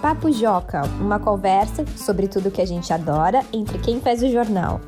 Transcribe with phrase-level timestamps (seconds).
[0.00, 4.80] Papo Joca, uma conversa sobre tudo que a gente adora entre quem faz o jornal.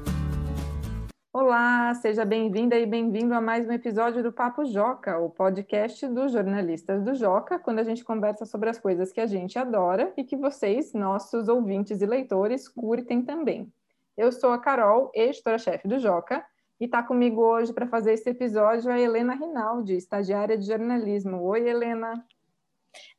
[1.32, 6.30] Olá, seja bem-vinda e bem-vindo a mais um episódio do Papo Joca, o podcast dos
[6.30, 10.22] jornalistas do Joca, quando a gente conversa sobre as coisas que a gente adora e
[10.22, 13.68] que vocês, nossos ouvintes e leitores, curtem também.
[14.16, 16.44] Eu sou a Carol, editora-chefe do Joca,
[16.78, 21.42] e está comigo hoje para fazer esse episódio a Helena Rinaldi, estagiária de jornalismo.
[21.42, 22.24] Oi, Helena.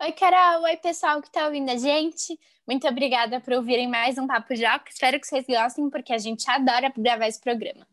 [0.02, 0.64] Oi, Carol.
[0.64, 2.38] Oi, pessoal que está ouvindo a gente.
[2.68, 4.90] Muito obrigada por ouvirem mais um Papo Joca.
[4.90, 7.88] Espero que vocês gostem, porque a gente adora gravar esse programa.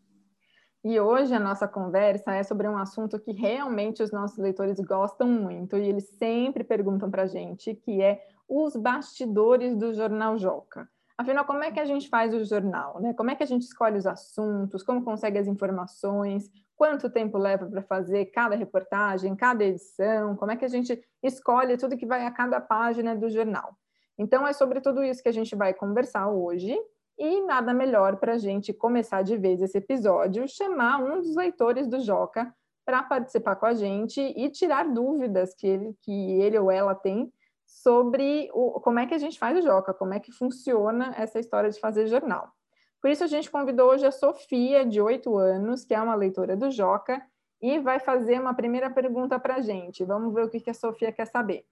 [0.85, 5.29] E hoje a nossa conversa é sobre um assunto que realmente os nossos leitores gostam
[5.29, 10.89] muito e eles sempre perguntam para a gente, que é os bastidores do Jornal Joca.
[11.17, 13.01] Afinal, como é que a gente faz o jornal?
[13.01, 13.13] Né?
[13.13, 14.85] Como é que a gente escolhe os assuntos?
[14.85, 16.49] Como consegue as informações?
[16.79, 20.37] Quanto tempo leva para fazer cada reportagem, cada edição?
[20.37, 23.77] Como é que a gente escolhe tudo que vai a cada página do jornal?
[24.17, 26.79] Então, é sobre tudo isso que a gente vai conversar hoje.
[27.19, 31.89] E nada melhor para a gente começar de vez esse episódio, chamar um dos leitores
[31.89, 32.55] do Joca
[32.87, 37.33] para participar com a gente e tirar dúvidas que ele, que ele ou ela tem
[37.67, 41.41] sobre o, como é que a gente faz o Joca, como é que funciona essa
[41.41, 42.53] história de fazer jornal.
[43.01, 46.57] Por isso, a gente convidou hoje a Sofia, de oito anos, que é uma leitora
[46.57, 47.23] do Joca,
[47.61, 50.05] e vai fazer uma primeira pergunta para a gente.
[50.05, 51.65] Vamos ver o que, que a Sofia quer saber.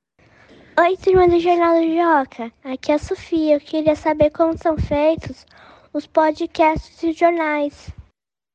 [0.78, 2.52] Oi, turma do Jornal do Joca.
[2.62, 3.56] Aqui é a Sofia.
[3.56, 5.46] Eu queria saber como são feitos
[5.92, 7.90] os podcasts e jornais.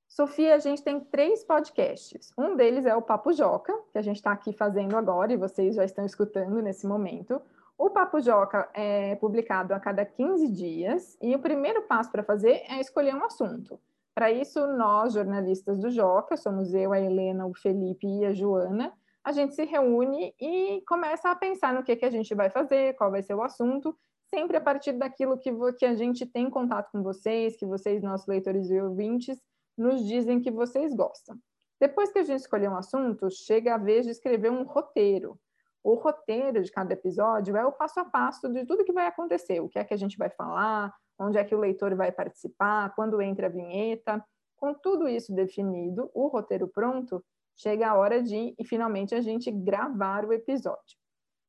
[0.07, 2.31] Sofia, a gente tem três podcasts.
[2.37, 5.73] Um deles é o Papo Joca, que a gente está aqui fazendo agora e vocês
[5.75, 7.41] já estão escutando nesse momento.
[7.83, 12.61] O Papo Joca é publicado a cada 15 dias e o primeiro passo para fazer
[12.69, 13.81] é escolher um assunto.
[14.13, 18.93] Para isso, nós, jornalistas do Joca, somos eu, a Helena, o Felipe e a Joana,
[19.23, 22.95] a gente se reúne e começa a pensar no que, que a gente vai fazer,
[22.97, 26.91] qual vai ser o assunto, sempre a partir daquilo que, que a gente tem contato
[26.91, 29.41] com vocês, que vocês, nossos leitores e ouvintes,
[29.75, 31.35] nos dizem que vocês gostam.
[31.79, 35.35] Depois que a gente escolher um assunto, chega a vez de escrever um roteiro.
[35.83, 39.59] O roteiro de cada episódio é o passo a passo de tudo que vai acontecer,
[39.59, 42.93] o que é que a gente vai falar, onde é que o leitor vai participar,
[42.95, 44.23] quando entra a vinheta.
[44.57, 47.23] Com tudo isso definido, o roteiro pronto,
[47.55, 50.97] chega a hora de e finalmente a gente gravar o episódio.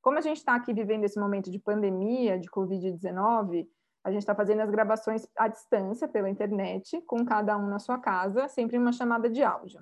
[0.00, 3.68] Como a gente está aqui vivendo esse momento de pandemia, de Covid-19,
[4.04, 7.98] a gente está fazendo as gravações à distância pela internet, com cada um na sua
[7.98, 9.80] casa, sempre uma chamada de áudio.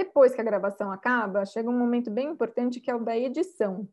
[0.00, 3.86] Depois que a gravação acaba, chega um momento bem importante que é o da edição.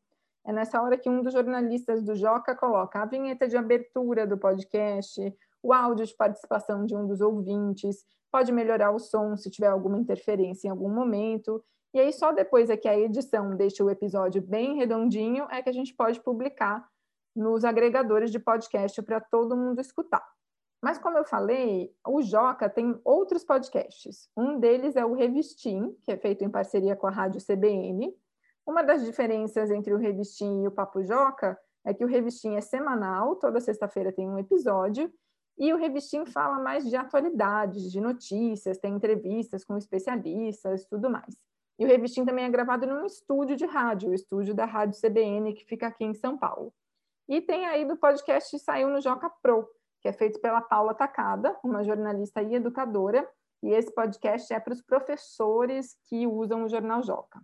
[0.45, 4.37] É nessa hora que um dos jornalistas do Joca coloca a vinheta de abertura do
[4.37, 5.21] podcast,
[5.61, 9.99] o áudio de participação de um dos ouvintes, pode melhorar o som se tiver alguma
[9.99, 11.61] interferência em algum momento.
[11.93, 15.69] E aí, só depois é que a edição deixa o episódio bem redondinho, é que
[15.69, 16.87] a gente pode publicar
[17.35, 20.25] nos agregadores de podcast para todo mundo escutar.
[20.87, 24.29] Mas, como eu falei, o Joca tem outros podcasts.
[24.37, 28.15] Um deles é o Revistim, que é feito em parceria com a Rádio CBN.
[28.65, 32.61] Uma das diferenças entre o Revistim e o Papo Joca é que o Revistim é
[32.61, 35.11] semanal, toda sexta-feira tem um episódio,
[35.57, 41.35] e o Revistim fala mais de atualidades, de notícias, tem entrevistas com especialistas tudo mais.
[41.77, 45.53] E o Revistim também é gravado num estúdio de rádio, o estúdio da Rádio CBN,
[45.53, 46.73] que fica aqui em São Paulo.
[47.27, 49.67] E tem aí do podcast Saiu no Joca Pro,
[50.01, 53.27] que é feito pela Paula Tacada, uma jornalista e educadora,
[53.63, 57.39] e esse podcast é para os professores que usam o Jornal Joca.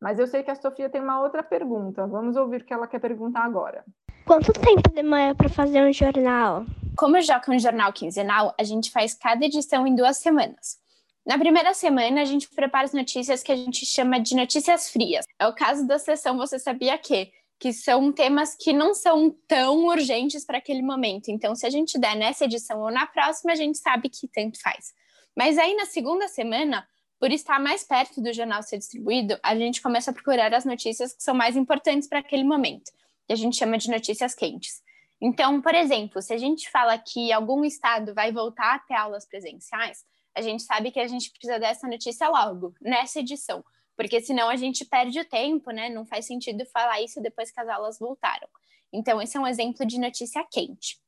[0.00, 2.06] Mas eu sei que a Sofia tem uma outra pergunta.
[2.06, 3.84] Vamos ouvir o que ela quer perguntar agora.
[4.24, 6.64] Quanto tempo demora para fazer um jornal?
[6.96, 10.78] Como o Joca é um jornal quinzenal, a gente faz cada edição em duas semanas.
[11.26, 15.26] Na primeira semana, a gente prepara as notícias que a gente chama de notícias frias.
[15.38, 19.86] É o caso da sessão Você Sabia Que, que são temas que não são tão
[19.86, 21.28] urgentes para aquele momento.
[21.28, 24.60] Então, se a gente der nessa edição ou na próxima, a gente sabe que tanto
[24.60, 24.92] faz.
[25.34, 26.86] Mas aí, na segunda semana,
[27.18, 31.14] por estar mais perto do jornal ser distribuído, a gente começa a procurar as notícias
[31.14, 32.90] que são mais importantes para aquele momento,
[33.26, 34.82] que a gente chama de notícias quentes.
[35.18, 39.26] Então, por exemplo, se a gente fala que algum estado vai voltar a ter aulas
[39.26, 40.04] presenciais,
[40.34, 43.64] a gente sabe que a gente precisa dessa notícia logo, nessa edição
[43.96, 45.88] porque senão a gente perde o tempo, né?
[45.88, 48.48] Não faz sentido falar isso depois que as aulas voltaram.
[48.92, 50.98] Então, esse é um exemplo de notícia quente.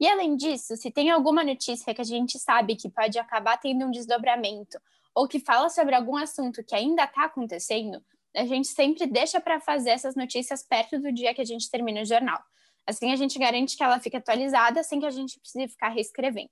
[0.00, 3.86] E além disso, se tem alguma notícia que a gente sabe que pode acabar tendo
[3.86, 4.78] um desdobramento
[5.14, 8.04] ou que fala sobre algum assunto que ainda está acontecendo,
[8.34, 12.02] a gente sempre deixa para fazer essas notícias perto do dia que a gente termina
[12.02, 12.42] o jornal.
[12.84, 16.50] Assim a gente garante que ela fique atualizada sem que a gente precise ficar reescrevendo.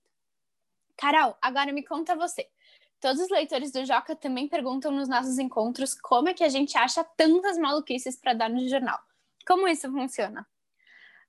[0.96, 2.49] Carol, agora me conta você.
[3.02, 6.78] Todos os leitores do Joca também perguntam nos nossos encontros como é que a gente
[6.78, 8.96] acha tantas maluquices para dar no jornal.
[9.44, 10.46] Como isso funciona?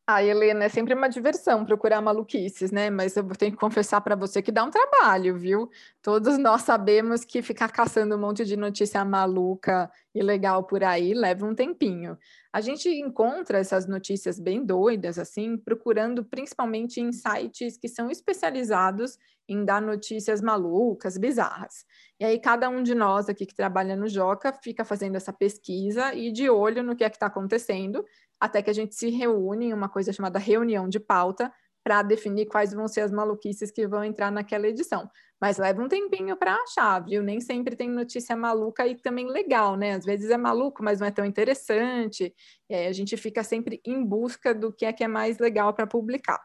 [0.06, 2.92] Ah, Helena, é sempre uma diversão procurar maluquices, né?
[2.92, 5.68] Mas eu tenho que confessar para você que dá um trabalho, viu?
[6.00, 11.14] Todos nós sabemos que ficar caçando um monte de notícia maluca e legal por aí
[11.14, 12.18] leva um tempinho.
[12.52, 19.18] A gente encontra essas notícias bem doidas, assim, procurando principalmente em sites que são especializados
[19.48, 21.86] em dar notícias malucas, bizarras.
[22.20, 26.14] E aí, cada um de nós aqui que trabalha no Joca fica fazendo essa pesquisa
[26.14, 28.06] e de olho no que é que está acontecendo
[28.40, 31.52] até que a gente se reúne em uma coisa chamada reunião de pauta
[31.84, 35.10] para definir quais vão ser as maluquices que vão entrar naquela edição.
[35.44, 37.22] Mas leva um tempinho para achar, viu?
[37.22, 39.92] Nem sempre tem notícia maluca e também legal, né?
[39.92, 42.34] Às vezes é maluco, mas não é tão interessante.
[42.70, 45.74] E aí a gente fica sempre em busca do que é que é mais legal
[45.74, 46.40] para publicar.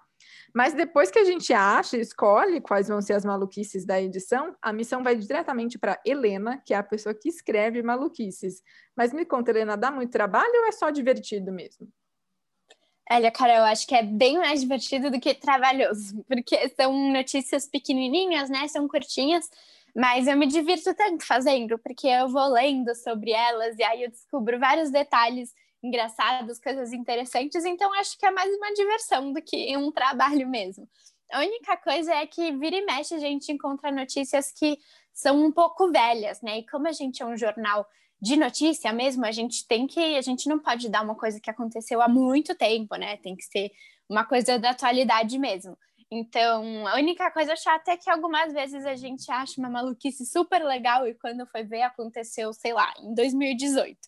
[0.52, 4.56] Mas depois que a gente acha e escolhe quais vão ser as maluquices da edição,
[4.60, 8.64] a missão vai diretamente para Helena, que é a pessoa que escreve maluquices.
[8.96, 11.88] Mas me conta, Helena, dá muito trabalho ou é só divertido mesmo?
[13.10, 17.66] Olha, cara, eu acho que é bem mais divertido do que trabalhoso, porque são notícias
[17.66, 18.68] pequenininhas, né?
[18.68, 19.48] São curtinhas,
[19.96, 24.10] mas eu me divirto tanto fazendo, porque eu vou lendo sobre elas e aí eu
[24.10, 29.76] descubro vários detalhes engraçados, coisas interessantes, então acho que é mais uma diversão do que
[29.76, 30.88] um trabalho mesmo.
[31.32, 34.78] A única coisa é que vira e mexe a gente encontra notícias que
[35.12, 36.58] são um pouco velhas, né?
[36.58, 37.86] E como a gente é um jornal
[38.20, 41.50] de notícia mesmo, a gente tem que, a gente não pode dar uma coisa que
[41.50, 43.16] aconteceu há muito tempo, né?
[43.18, 43.70] Tem que ser
[44.08, 45.76] uma coisa da atualidade mesmo.
[46.10, 50.64] Então, a única coisa chata é que algumas vezes a gente acha uma maluquice super
[50.64, 53.98] legal e quando foi ver aconteceu, sei lá, em 2018.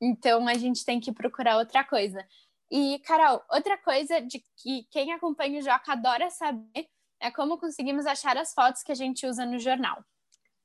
[0.00, 2.26] Então, a gente tem que procurar outra coisa.
[2.70, 6.88] E, Carol, outra coisa de que quem acompanha o Joca adora saber
[7.20, 10.02] é como conseguimos achar as fotos que a gente usa no jornal.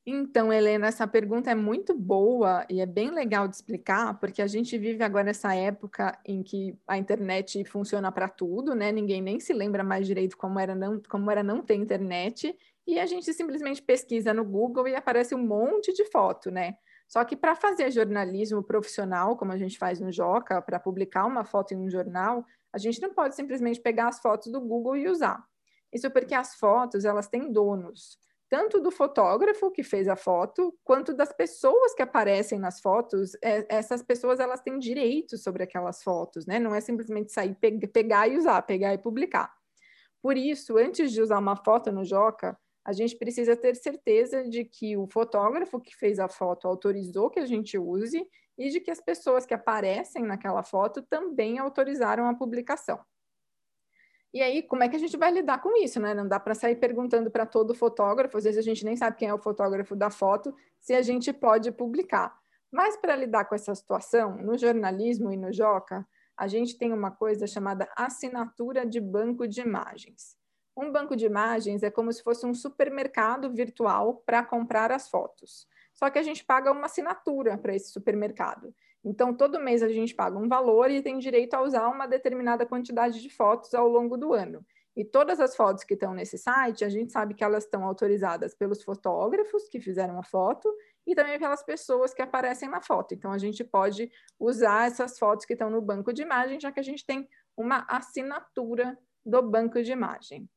[0.05, 4.47] Então, Helena, essa pergunta é muito boa e é bem legal de explicar, porque a
[4.47, 8.91] gente vive agora essa época em que a internet funciona para tudo, né?
[8.91, 12.57] Ninguém nem se lembra mais direito como era não, como era não ter internet,
[12.87, 16.75] e a gente simplesmente pesquisa no Google e aparece um monte de foto, né?
[17.07, 21.43] Só que para fazer jornalismo profissional, como a gente faz no Joca, para publicar uma
[21.43, 25.07] foto em um jornal, a gente não pode simplesmente pegar as fotos do Google e
[25.07, 25.43] usar.
[25.93, 28.17] Isso porque as fotos, elas têm donos
[28.49, 33.33] tanto do fotógrafo que fez a foto, quanto das pessoas que aparecem nas fotos.
[33.43, 36.59] É, essas pessoas elas têm direitos sobre aquelas fotos, né?
[36.59, 39.53] Não é simplesmente sair, pe pegar e usar, pegar e publicar.
[40.21, 44.65] Por isso, antes de usar uma foto no Joca, a gente precisa ter certeza de
[44.65, 48.25] que o fotógrafo que fez a foto autorizou que a gente use
[48.57, 52.99] e de que as pessoas que aparecem naquela foto também autorizaram a publicação.
[54.33, 56.13] E aí, como é que a gente vai lidar com isso, né?
[56.13, 59.27] Não dá para sair perguntando para todo fotógrafo, às vezes a gente nem sabe quem
[59.27, 62.37] é o fotógrafo da foto, se a gente pode publicar.
[62.71, 67.11] Mas para lidar com essa situação, no jornalismo e no Joca, a gente tem uma
[67.11, 70.37] coisa chamada assinatura de banco de imagens.
[70.77, 75.67] Um banco de imagens é como se fosse um supermercado virtual para comprar as fotos.
[75.99, 78.73] Só que a gente paga uma assinatura para esse supermercado.
[79.03, 82.65] Então, todo mês a gente paga um valor e tem direito a usar uma determinada
[82.65, 84.65] quantidade de fotos ao longo do ano.
[84.95, 88.55] E todas as fotos que estão nesse site, a gente sabe que elas estão autorizadas
[88.55, 90.73] pelos fotógrafos que fizeram a foto
[91.05, 93.13] e também pelas pessoas que aparecem na foto.
[93.13, 94.09] Então, a gente pode
[94.39, 97.27] usar essas fotos que estão no banco de imagem, já que a gente tem
[97.57, 100.49] uma assinatura do banco de imagem.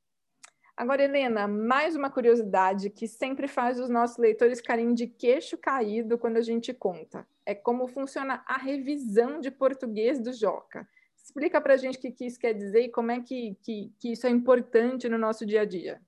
[0.82, 6.18] Agora, Helena, mais uma curiosidade que sempre faz os nossos leitores ficarem de queixo caído
[6.18, 7.24] quando a gente conta.
[7.46, 10.84] É como funciona a revisão de português do Joca.
[11.16, 13.92] Explica para a gente o que, que, isso quer dizer e como é que, que,
[13.96, 16.02] que isso é importante no nosso dia a dia.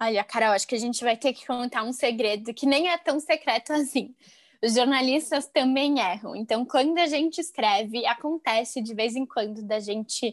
[0.00, 2.96] Olha, Carol, acho que a gente vai ter que contar um segredo que nem é
[2.96, 4.14] tão secreto assim.
[4.62, 6.36] Os jornalistas também erram.
[6.36, 10.32] Então, quando a gente escreve, acontece de vez em quando da gente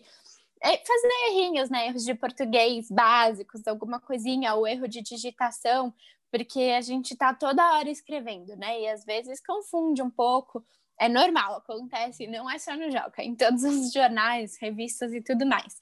[0.62, 1.88] fazer errinhos, né?
[1.88, 5.94] Erros de português básicos, alguma coisinha, ou erro de digitação,
[6.32, 8.82] porque a gente tá toda hora escrevendo, né?
[8.82, 10.64] E às vezes confunde um pouco.
[11.00, 15.46] É normal, acontece, não é só no Joca, em todos os jornais, revistas e tudo
[15.46, 15.82] mais.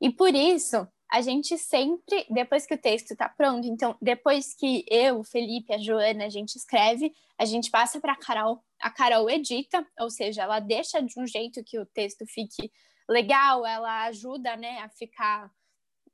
[0.00, 4.84] E por isso, a gente sempre, depois que o texto está pronto, então, depois que
[4.88, 8.90] eu, o Felipe, a Joana, a gente escreve, a gente passa para a Carol, a
[8.90, 12.70] Carol edita, ou seja, ela deixa de um jeito que o texto fique
[13.10, 15.50] legal, ela ajuda, né, a ficar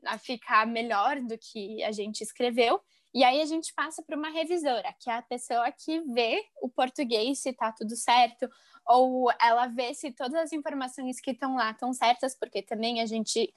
[0.05, 2.81] a ficar melhor do que a gente escreveu.
[3.13, 6.69] E aí a gente passa para uma revisora, que é a pessoa que vê o
[6.69, 8.49] português se está tudo certo,
[8.87, 13.07] ou ela vê se todas as informações que estão lá estão certas, porque também a
[13.07, 13.53] gente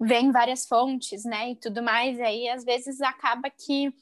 [0.00, 3.92] vê em várias fontes, né, e tudo mais, e aí às vezes acaba que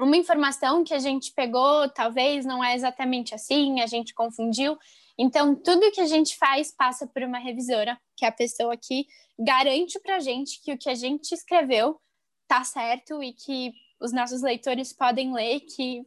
[0.00, 4.76] uma informação que a gente pegou talvez não é exatamente assim, a gente confundiu,
[5.18, 9.06] Então, tudo que a gente faz passa por uma revisora, que é a pessoa que
[9.38, 12.00] garante para a gente que o que a gente escreveu
[12.46, 16.04] tá certo e que os nossos leitores podem ler que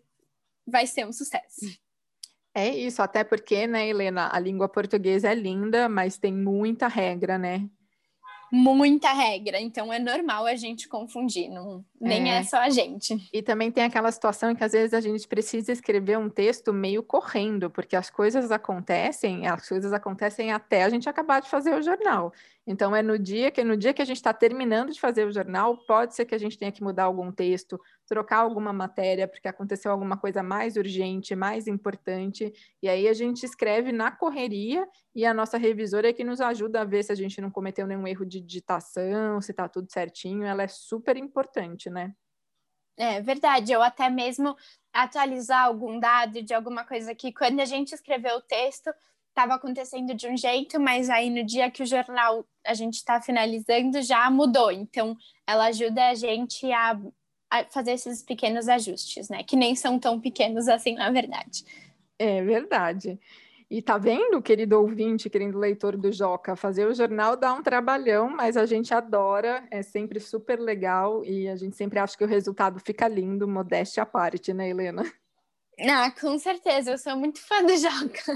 [0.66, 1.66] vai ser um sucesso.
[2.54, 7.38] É isso, até porque, né, Helena, a língua portuguesa é linda, mas tem muita regra,
[7.38, 7.70] né?
[8.52, 12.38] Muita regra, então é normal a gente confundir, não, nem é.
[12.38, 12.44] é.
[12.44, 13.18] só a gente.
[13.34, 16.72] E também tem aquela situação em que às vezes a gente precisa escrever um texto
[16.72, 21.74] meio correndo, porque as coisas acontecem, as coisas acontecem até a gente acabar de fazer
[21.74, 22.34] o jornal.
[22.66, 25.32] Então é no dia que no dia que a gente está terminando de fazer o
[25.32, 29.48] jornal, pode ser que a gente tenha que mudar algum texto, trocar alguma matéria, porque
[29.48, 35.26] aconteceu alguma coisa mais urgente, mais importante, e aí a gente escreve na correria e
[35.26, 38.08] a nossa revisora é que nos ajuda a ver se a gente não cometeu nenhum
[38.08, 42.14] erro de digitação, se está tudo certinho, ela é super importante, né?
[42.98, 44.56] É verdade, ou até mesmo
[44.92, 48.92] atualizar algum dado de alguma coisa que quando a gente escreveu o texto
[49.38, 53.22] estava acontecendo de um jeito, mas aí no dia que o jornal a gente está
[53.22, 54.72] finalizando já mudou.
[54.72, 57.00] Então, ela ajuda a gente a,
[57.70, 59.44] fazer esses pequenos ajustes, né?
[59.44, 61.66] Que nem são tão pequenos assim, na verdade.
[62.20, 63.20] É verdade.
[63.70, 68.30] E tá vendo, querido ouvinte, querido leitor do Joca, fazer o jornal dá um trabalhão,
[68.30, 72.28] mas a gente adora, é sempre super legal e a gente sempre acha que o
[72.28, 75.04] resultado fica lindo, modéstia à parte, né, Helena?
[75.82, 78.32] Ah, com certeza, eu sou muito fã do Joca.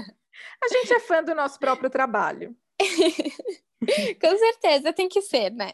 [0.62, 2.54] A gente é fã do nosso próprio trabalho.
[4.20, 5.72] Com certeza, tem que ser, né?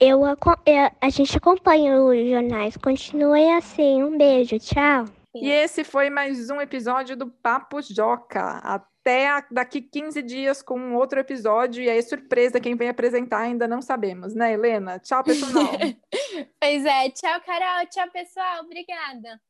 [0.00, 2.76] eu, eu, a gente acompanha os jornais.
[2.76, 4.02] Continuem assim.
[4.02, 4.58] Um beijo.
[4.58, 5.04] Tchau.
[5.34, 8.58] E esse foi mais um episódio do Papo Joca.
[8.58, 11.82] Até daqui 15 dias com um outro episódio.
[11.82, 14.98] E aí, surpresa, quem vem apresentar ainda não sabemos, né, Helena?
[14.98, 15.52] Tchau, pessoal.
[16.60, 17.10] pois é.
[17.10, 17.86] Tchau, Carol.
[17.86, 18.64] Tchau, pessoal.
[18.64, 19.40] Obrigada.